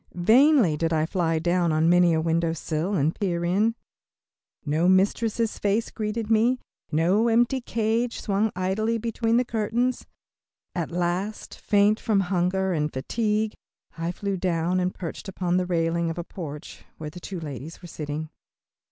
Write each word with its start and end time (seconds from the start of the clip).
Vainly 0.15 0.75
did 0.77 0.91
I 0.91 1.05
fly 1.05 1.37
down 1.37 1.71
on 1.71 1.87
many 1.87 2.11
a 2.11 2.19
window 2.19 2.53
sill 2.53 2.95
and 2.95 3.13
peer 3.13 3.45
in. 3.45 3.75
No 4.65 4.87
mistress' 4.89 5.59
face 5.59 5.91
greeted 5.91 6.27
me, 6.27 6.57
no 6.91 7.27
empty 7.27 7.61
cage 7.61 8.19
swung 8.19 8.51
idly 8.55 8.97
between 8.97 9.37
the 9.37 9.45
curtains. 9.45 10.07
At 10.73 10.89
length, 10.89 11.53
faint 11.53 11.99
from 11.99 12.21
hunger 12.31 12.73
and 12.73 12.91
fatigue, 12.91 13.53
I 13.95 14.11
flew 14.11 14.37
down 14.37 14.79
and 14.79 14.91
perched 14.91 15.27
upon 15.27 15.57
the 15.57 15.67
railing 15.67 16.09
of 16.09 16.17
a 16.17 16.23
porch 16.23 16.83
where 16.97 17.11
two 17.11 17.39
ladies 17.39 17.83
were 17.83 17.87
sitting. 17.87 18.31